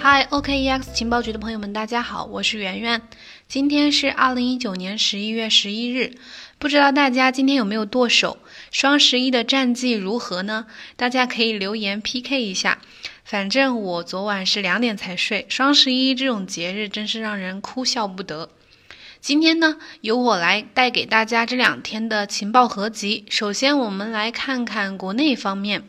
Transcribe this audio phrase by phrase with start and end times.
[0.00, 3.02] 嗨，OKEX 情报局的朋友们，大家好，我是圆圆。
[3.48, 6.14] 今天是二零一九年十一月十一日，
[6.56, 8.38] 不知道大家今天有没有剁手？
[8.70, 10.66] 双十一的战绩如何呢？
[10.96, 12.78] 大家可以留言 PK 一下。
[13.24, 15.44] 反正我昨晚是两点才睡。
[15.48, 18.50] 双十一这种节日真是让人哭笑不得。
[19.20, 23.24] 今天呢，由我来带给大家这两天的情报合集。
[23.28, 25.82] 首先，我们来看看国内方面。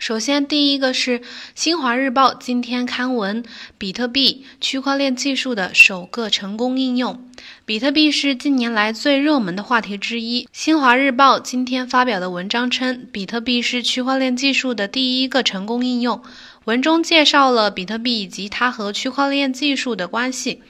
[0.00, 1.20] 首先，第一个是
[1.54, 3.44] 新华日报今天刊文：
[3.76, 7.28] 比特币区块链技术的首个成功应用。
[7.66, 10.48] 比特币是近年来最热门的话题之一。
[10.54, 16.22] 新华日报今天发表的文章称，比特币是区块链技术的第一个成功应用。
[16.64, 20.62] 文中介绍了比特币以及它和区块链技术的关系。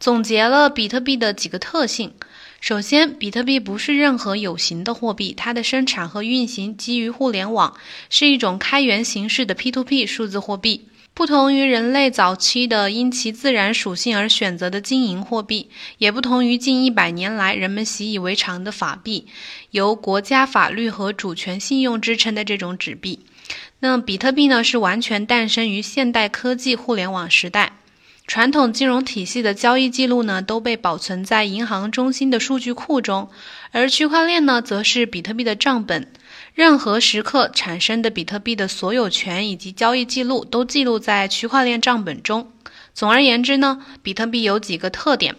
[0.00, 2.14] 总结了比特币的几个特性。
[2.62, 7.74] 首先，比特币不是任何有形的货币，它的生产和运行基于互联网，
[8.08, 10.86] 是一种开源形式的 P2P 数字货币。
[11.12, 19.26] 不同于人类早期的因其自然属性而选择的金银货币，也不同于近一百年来人们习以为常的法币，
[19.72, 23.26] 由国家法律和主权信用支撑的这种纸币。
[23.80, 27.72] 那比特币呢，是完全诞生于现代科技互联网时代。
[28.26, 33.28] 传统金融体系的交易记录呢，都被保存在银行中心的数据库中，
[33.72, 36.10] 而区块链呢，则是比特币的账本。
[36.54, 42.50] 任何时刻产生的比特币的所有权以及交易记录都记录在区块链账本中。
[42.94, 45.34] 总而言之呢，比特币有几个特点：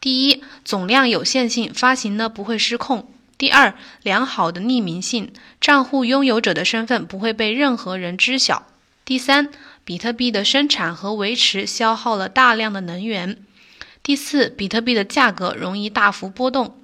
[0.00, 3.06] 第一，总量有限性，发行呢不会失控；
[3.38, 8.62] 第二，良好的匿名性，账户拥有者的身份不会被任何人知晓；
[9.04, 9.50] 第三。
[9.86, 13.38] 比特币的生产和维持消耗了大量的能源。
[14.02, 16.82] 第四，比特币的价格容易大幅波动。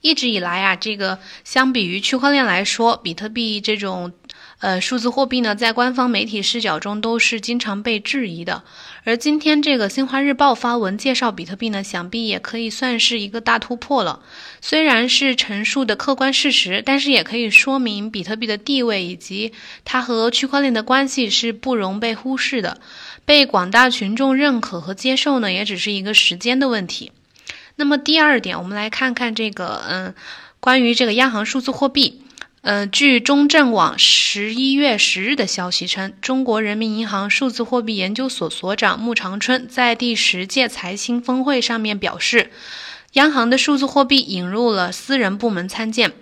[0.00, 4.12] 一直以来啊，这个相比于区块链来说，比特币这种。
[4.60, 8.62] 呃，数字货币呢，在官方媒体视角中都是经常被质疑的。
[9.04, 14.20] 而今天这个新华日报发文介绍比特币呢，想必也可以算是一个大突破了。
[14.62, 19.52] 虽然是陈述的客观事实，但是也可以说明比特币的地位以及
[19.84, 22.80] 它和区块链的关系是不容被忽视的。
[23.26, 27.12] 被广大群众认可和接受呢，也只是一个时间的问题。
[27.76, 30.14] 那么第二点，我们来看看这个，嗯，
[30.60, 32.22] 关于这个央行数字货币。
[32.64, 42.50] 呃，据中证网十一月十日的消息称，中国人民银行数字货币研究所所长穆长春在第十届财新峰会上面表示，
[43.12, 46.12] 央行的数字货币引入了私人部门参建。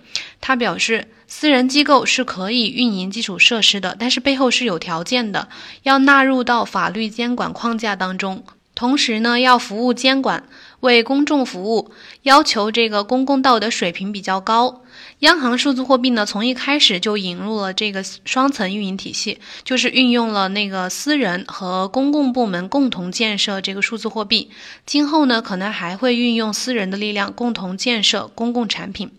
[0.41, 5.47] 他表示，私人机构是可以运营基础设施的，但是背后是有条件的，
[5.83, 8.43] 要纳入到法律监管框架当中，
[8.75, 10.43] 同时呢，要服务监管，
[10.81, 11.93] 为公众服务，
[12.23, 14.81] 要求这个公共道德水平比较高。
[15.19, 24.49] 央行数字货币呢，从一开始就引入了这个双层运营体系，就是运用了那个私人和公共部门共同建设这个数字货币。
[24.85, 29.11] 今后呢，可能还会运用私人的力量共同建设公共产品。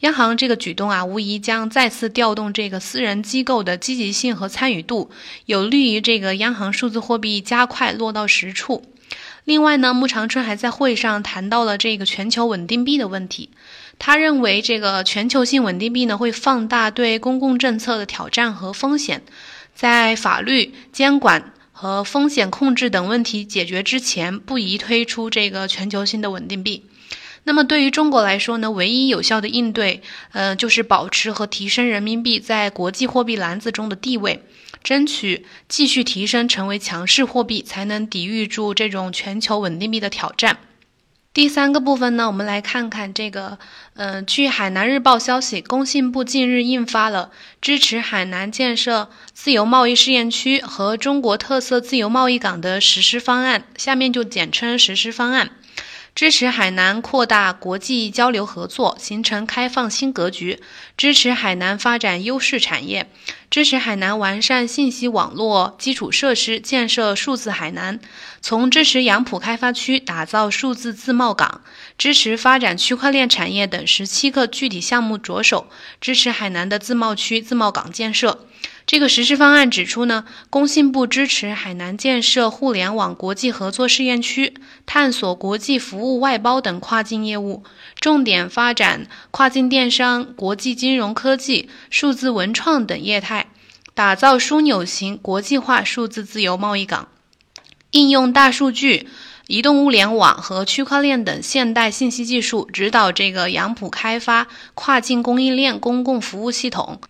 [0.00, 5.10] 央行这个举动啊，无疑将再次调动这个私人机构的积极性和参与度，
[5.46, 8.82] 有利于这个央行数字货币加快落到实处。
[9.44, 13.50] 另外呢，穆长春还在会上谈到了这个全球稳定币的问题。
[14.04, 19.22] 他认为，这个全球性稳定币呢，会放大对公共政策的挑战和风险，
[19.76, 26.84] 在法律监管和风险控制等问题解决之前，不宜推出这个全球性的稳定币。
[27.44, 30.02] 那么，对于中国来说呢，唯一有效的应对，
[30.32, 34.42] 呃，就是保持和提升人民币在国际货币篮子中的地位，
[34.82, 40.58] 争取继续提升成为强势货币，才能抵御住这种全球稳定币的挑战。
[41.34, 43.58] 第三个部分呢，我们来看看这个，
[43.94, 47.30] 嗯，据海南日报消息，工信部近日印发了
[47.62, 55.52] 支持海南建设自由贸易试验区和中国特色自由贸易港的实施方案，下面就简称实施方案。
[56.14, 60.58] 支持海南扩大国际交流合作，形成开放新格局；
[60.96, 63.06] 支持海南发展优势产业；
[63.50, 67.98] 支持海南完善信息网络基础设施，建设数字海南。
[68.42, 71.62] 从支持杨浦开发区打造数字自贸港、
[71.96, 78.46] 支持发展区块链产业等十七个具体项目着手，支持海南的自贸区、自贸港建设。
[78.84, 84.54] 这个实施方案指出呢，工信部支持海南建设互联网国际合作试验区，
[84.84, 87.62] 探索国际服务外包等跨境业务，
[87.98, 93.46] 重点发展跨境电商、国际金融科技、数字文创等业态，
[93.94, 97.08] 打造枢纽型国际化数字自由贸易港，
[97.92, 99.08] 应用大数据、
[99.46, 107.00] 移动物联网和区块链等现代信息技术，指导这个杨浦开发跨境供应链公共服务系统。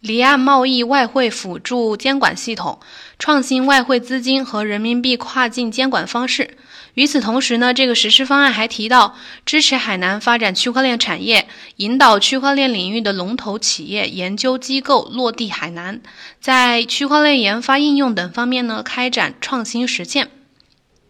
[0.00, 2.80] 离岸贸易外汇辅助监管系统，
[3.18, 6.56] 创新外汇资金和人民币跨境监管方式。
[6.94, 9.16] 与此同时呢，这个实施方案还提到
[9.46, 11.46] 支持海南发展区块链产业，
[11.76, 16.00] 引导区块链领域的龙头企业、研究机构落地海南，
[16.40, 20.30] 在区块链研发、应用等方面呢开展创新实践。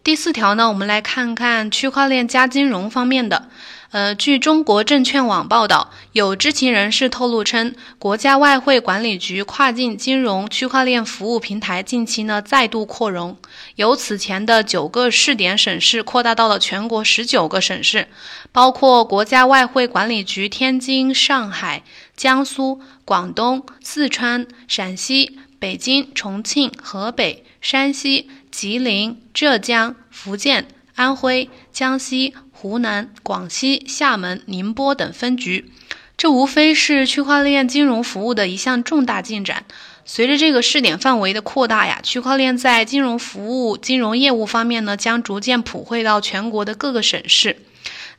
[0.03, 3.49] 第四条呢，我们来看看区块链加金融方面的。
[3.91, 13.37] 呃，据中国证券网报道，有知情人士透露称，国家外汇管理局跨境金融区块链服务平台近期呢再度扩容，
[13.75, 18.07] 由此前的九个试点省市扩大到了全国十九个省市，
[18.53, 21.83] 包括国家外汇管理局天津、上海、
[22.15, 32.33] 江苏、广东、四川、陕西、北京、重庆、河北、山西、吉林、浙江、福建、安徽、江西。
[32.61, 35.71] 湖南、广西、厦门、宁波等分局，
[36.15, 39.65] 这无非是区块链金融服务的一项重大进展。
[40.05, 47.57] 随着这个试点范围的扩大呀，区块链在金融服务、金融业务方面呢，将逐渐普惠到全国的各个省市。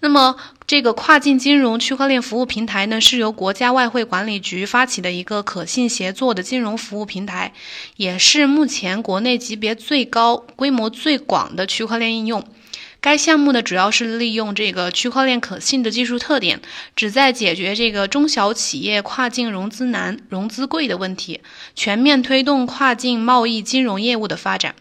[0.01, 0.35] 那么，
[0.67, 7.53] 这个跨境金融区块链服务平台呢，是由国家外汇管理局发起的一个可信协作的金融服务平台，
[7.95, 12.45] 也是目前国内级别最高、规模最广的区块链应用。
[13.03, 16.63] 该项目呢，主要是利用这个区块链可信的技术特点，
[16.95, 21.41] 旨在解决这个中小企业跨境融资难、融资贵的问题，
[21.75, 24.77] 全面推动跨境贸易金融业务的发展。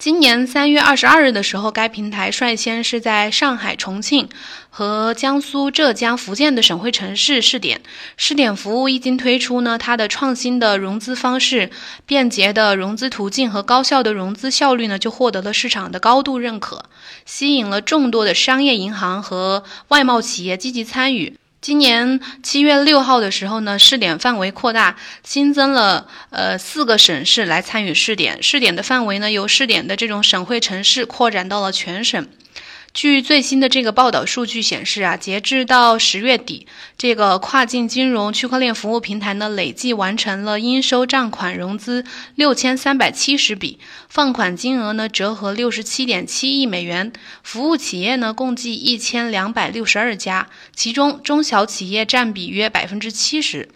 [0.00, 4.30] 今年三月二十二日的时候，该平台率先是在上海、重庆
[4.70, 7.82] 和江苏、浙江、福建的省会城市试点。
[8.16, 11.70] 试点服务一经推出呢，它的创新的融资方式、
[12.06, 16.86] 便捷的融资途径和高效的融资效率呢，就获得了市场的高度认可，
[17.26, 21.36] 吸引了众多的商业银行和外贸企业积极参与。
[21.60, 28.42] 今年七月六号的时候呢，试点范围扩大，新增了呃四个省市来参与试点。
[28.42, 32.26] 试点的范围呢，由试点的这种省会城市扩展到了全省。
[32.92, 36.66] 据最新的这个报道数据显示啊，截至到十月底，
[36.98, 42.04] 这个跨境金融区块链服务平台呢，累计完成了应收账款融资
[42.34, 43.78] 六千三百七十笔，
[44.08, 47.12] 放款金额呢折合六十七点七亿美元，
[47.44, 53.68] 服务企业呢共计一千两百六十二家，其中中小企业占比约百分之七十。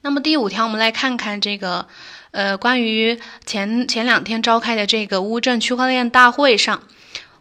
[0.00, 1.86] 那么第五条，我们来看看这个，
[2.30, 6.82] 呃，关于前前两天召开的这个乌镇区块链大会上。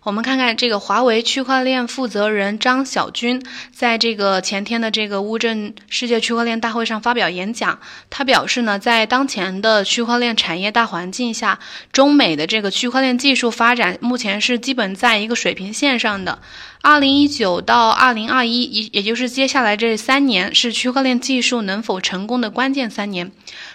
[0.06, 7.80] 我们看看这个华为区块链负责人张小军在这个前天的这个乌镇世界区块链大会上发表演讲。
[8.12, 11.58] 他表示呢，在当前的区块链产业大环境下，
[11.92, 16.38] 中美的这个区块链技术发展目前是基本在一个水平线上的。
[16.84, 23.32] 二零一九到二零二一，也也就是接下来这三年，是区块链技术能否成功的关键三年。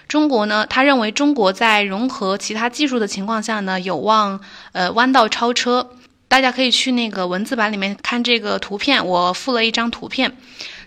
[0.07, 4.39] 中国呢，他认为中国在融合其他技术的情况下呢，有望
[4.71, 5.91] 呃弯道超车。
[6.31, 10.37] 大家可以去那个文字版里面看这个图片，我附了一张图片。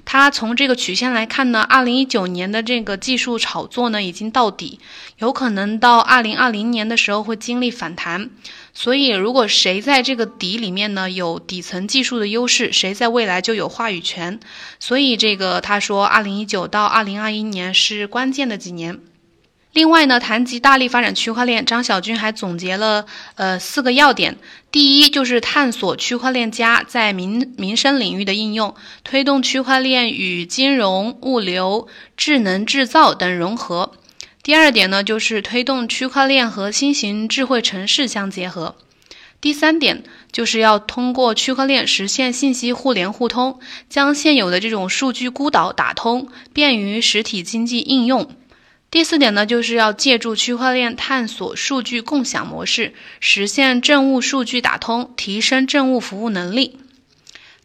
[0.05, 4.79] 它从这个曲线来看呢，二零一九年的这个技术炒作呢已经到底，
[5.17, 8.29] 有可能到二零二零年的时候会经历反弹。
[8.73, 14.39] 所以，如果谁在这个底里面呢有底层技术的优势，谁在未来就有话语权。
[14.79, 18.97] 所以，这个他说，二零一九到二零二一年是关键的几年。
[19.73, 24.38] 另外呢，谈及大力发展区块链，张小军还总结了呃四个要点。
[24.71, 33.93] 第一，就是探索区块链加在民民生领域的应用，推动区块链与金融、物流、智能制造等融合。
[34.43, 38.75] 第二点呢，就是推动区块链和新型智慧城市相结合。
[39.41, 43.59] 第三点，就是要通过区块链实现信息互联互通，
[43.89, 48.29] 将现有的这种数据孤岛打通，便于实体经济应用。
[48.93, 56.77] 第四点呢，就是要借助区块链探索数据共享模式，实现政务数据打通，提升政务服务能力。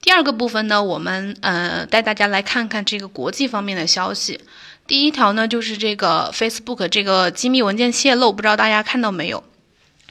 [0.01, 4.41] 第二个部分呢，我们呃带大家来看看这个国际方面的消息。
[4.87, 9.45] 第一条呢，就是这个 Facebook 这个机密文件泄露，不知道大家看到没有？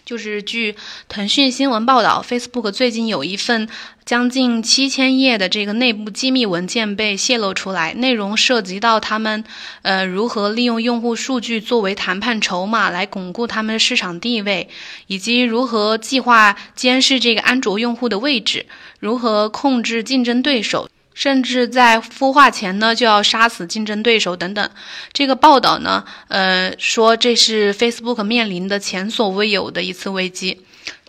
[0.07, 0.73] 就是据
[1.09, 3.67] 腾讯新闻报道，Facebook 最近有一份
[4.05, 9.43] 将近七千页的这个内部机密文件被泄露出来，内容涉及到他们
[9.81, 14.69] 呃如何利用用户数据作为谈判筹码来巩固他们的市场地位，
[15.07, 18.65] 以及如何计划监视这个安卓用户的位置，
[19.01, 20.87] 如何控制竞争对手。
[21.17, 24.69] 甚至在孵化前呢，就要杀死竞争对手等等。
[25.12, 30.62] 这个报道呢，呃，说这是 Facebook 面临的前所未有的一次危机。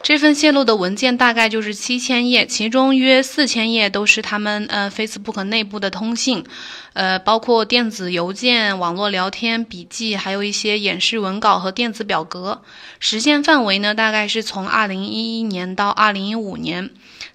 [0.03, 6.43] 这份泄露的文件大概就是七千页，其中约四千页都是他们呃 Facebook 内部的通信，
[6.95, 12.63] 呃，包括电子邮件、网络聊天、笔记，还有一些演示文稿和电子表格。
[12.99, 16.89] 时间范围呢，大概是从二零一一年到二零一五年，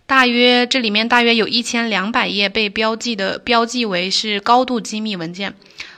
[0.06, 5.56] 大约这里面大约有一千两百页被标记的标记为是高度机密文件。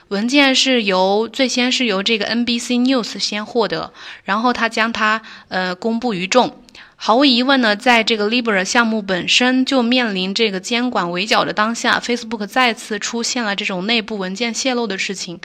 [0.08, 6.62] 文件是由最先是由这个 NBC News 先获得，然后他将它呃公布于众。
[6.98, 15.38] 毫无疑问呢，在这个 Libra 项目本身就面临这个监管围剿的当下，Facebook 再次出现了这种内部文件泄露的事情，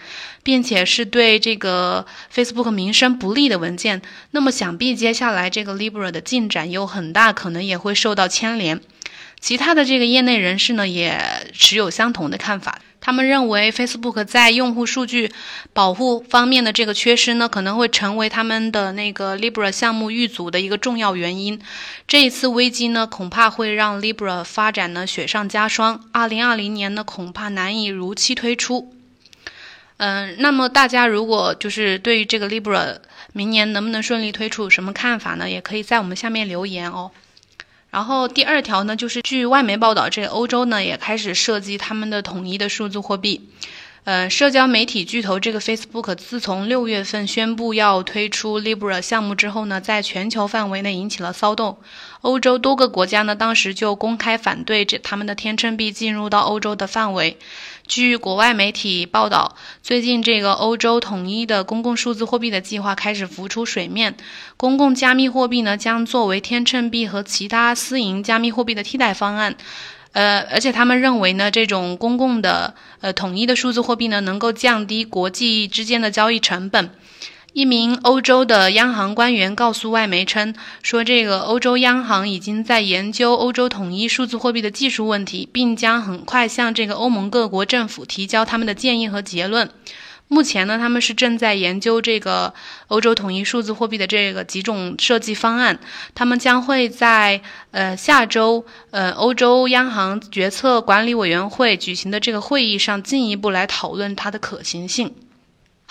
[0.43, 4.01] 并且是对这个 Facebook 名声不利的文件。
[4.29, 8.79] 那么想必接下来这个 Libra 的进展有很大可能也会受到牵连。
[9.41, 11.19] 其他的这个业内人士呢，也
[11.51, 12.79] 持有相同的看法。
[13.01, 15.31] 他们认为，Facebook 在用户数据
[15.73, 21.59] 保护方面的这个缺失呢，可能会成为他们的那个 Libra 项目遇阻的一个重要原因。
[22.07, 26.07] 这一次危机呢，恐怕会让 Libra 发展呢雪上加霜。
[26.11, 28.93] 二零二零年呢，恐怕难以如期推出。
[29.97, 32.97] 嗯，那么大家如果就是对于这个 Libra
[33.33, 35.49] 明年能不能顺利推出有什么看法呢？
[35.49, 37.09] 也可以在我们下面留言哦。
[37.91, 43.49] 然后第二条呢，就是据外媒报道，这个欧洲呢也开始设计他们的统一的数字货币。
[44.03, 51.77] 呃，社交媒体巨头这个 Facebook 自从六月份宣布要推出 Libra 项目之后呢，在全球范围内引起了骚动。
[52.21, 57.37] 欧洲多个国家呢，当时就公开反对这他们的天秤币进入到欧洲的范围。
[57.85, 64.17] 据国外媒体报道，最近这个欧洲统一的公共数字货币的计划开始浮出水面。
[64.57, 69.55] 公共加密货币呢，将作为天秤币和其他私营加密货币的替代方案。
[70.13, 76.89] 呃，而且他们认为呢，这种公共的呃统一的数字货币呢，能够降低国际之间的交易成本。
[77.53, 89.69] 一名欧洲的央行官员告诉外媒称，说这个欧洲央行已经在研究欧洲统一数字货币的技术问题，并将很快向这个欧盟各国政府提交他们的建议和结论。
[90.31, 92.53] 目前呢，他们是正在研究这个
[92.87, 95.77] 欧洲统一数字货币的这个几种设计方案。
[96.15, 105.13] 他们将会在呃下周呃欧洲央行决策管理委员会举行的这个会议上进一步来讨论它的可行性。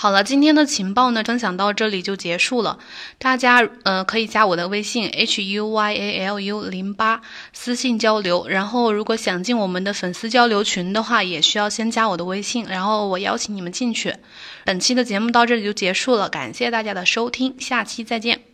[0.03, 2.79] 好了，今天的情报呢，分享到这里就结束了。
[3.19, 7.21] 大家呃可以加我的微信 h u y a l u 零八
[7.53, 8.47] 私信交流。
[8.49, 14.15] 然后如果想进我们的粉丝交流群的话，也需要先加我的微信，然后我邀请你们进去。
[14.65, 18.50] 本期的节目到这里就结束了，感谢大家的收听，下期再见。